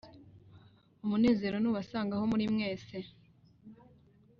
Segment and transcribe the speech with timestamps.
[1.03, 2.11] umunezero nubasange!
[2.15, 2.97] aho muri mwese